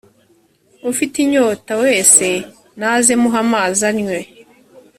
ufite 0.91 1.15
inyota 1.25 1.71
wese 1.83 2.27
naze 2.79 3.13
muhe 3.21 3.37
amazi 3.45 3.81
anywe 3.89 4.19